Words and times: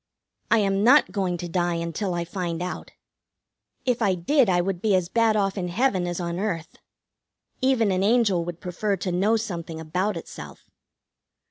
I 0.49 0.57
am 0.57 0.83
not 0.83 1.11
going 1.11 1.37
to 1.37 1.47
die 1.47 1.75
until 1.75 2.15
I 2.15 2.25
find 2.25 2.59
out. 2.63 2.89
If 3.85 4.01
I 4.01 4.15
did 4.15 4.49
I 4.49 4.59
would 4.59 4.81
be 4.81 4.95
as 4.95 5.09
bad 5.09 5.35
off 5.35 5.59
in 5.59 5.67
heaven 5.67 6.07
as 6.07 6.19
on 6.19 6.39
earth. 6.39 6.77
Even 7.61 7.91
an 7.91 8.01
angel 8.01 8.43
would 8.43 8.59
prefer 8.59 8.95
to 8.97 9.11
know 9.11 9.37
something 9.37 9.79
about 9.79 10.17
itself. 10.17 10.71